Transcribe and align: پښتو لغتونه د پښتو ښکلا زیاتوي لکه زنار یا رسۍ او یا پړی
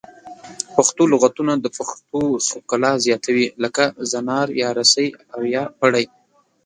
پښتو 0.75 1.03
لغتونه 1.13 1.53
د 1.57 1.65
پښتو 1.77 2.21
ښکلا 2.47 2.91
زیاتوي 3.05 3.47
لکه 3.63 3.83
زنار 4.11 4.47
یا 4.61 4.69
رسۍ 4.79 5.07
او 5.33 5.41
یا 5.55 5.63
پړی 5.79 6.05